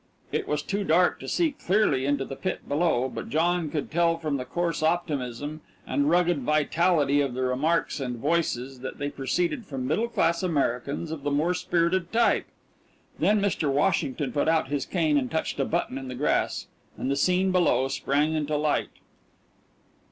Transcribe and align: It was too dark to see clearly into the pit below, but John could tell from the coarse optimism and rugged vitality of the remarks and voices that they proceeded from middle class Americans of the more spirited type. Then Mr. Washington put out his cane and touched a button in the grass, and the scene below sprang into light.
It 0.31 0.47
was 0.47 0.63
too 0.63 0.83
dark 0.83 1.19
to 1.19 1.27
see 1.27 1.51
clearly 1.51 2.07
into 2.07 2.25
the 2.25 2.35
pit 2.35 2.67
below, 2.67 3.07
but 3.07 3.29
John 3.29 3.69
could 3.69 3.91
tell 3.91 4.17
from 4.17 4.37
the 4.37 4.45
coarse 4.45 4.81
optimism 4.81 5.61
and 5.85 6.09
rugged 6.09 6.39
vitality 6.39 7.21
of 7.21 7.35
the 7.35 7.43
remarks 7.43 7.99
and 7.99 8.17
voices 8.17 8.79
that 8.79 8.97
they 8.97 9.11
proceeded 9.11 9.67
from 9.67 9.85
middle 9.85 10.07
class 10.07 10.41
Americans 10.41 11.11
of 11.11 11.21
the 11.21 11.29
more 11.29 11.53
spirited 11.53 12.11
type. 12.11 12.47
Then 13.19 13.39
Mr. 13.39 13.71
Washington 13.71 14.31
put 14.31 14.47
out 14.47 14.69
his 14.69 14.87
cane 14.87 15.19
and 15.19 15.29
touched 15.29 15.59
a 15.59 15.65
button 15.65 15.99
in 15.99 16.07
the 16.07 16.15
grass, 16.15 16.65
and 16.97 17.11
the 17.11 17.15
scene 17.15 17.51
below 17.51 17.87
sprang 17.87 18.33
into 18.33 18.57
light. 18.57 18.89